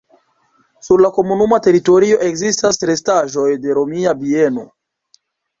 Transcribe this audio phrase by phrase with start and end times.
[0.87, 4.69] Sur la komunuma teritorio ekzistas restaĵoj de romia bieno.